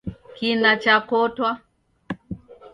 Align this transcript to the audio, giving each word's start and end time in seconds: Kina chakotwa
Kina 0.35 0.71
chakotwa 0.83 1.49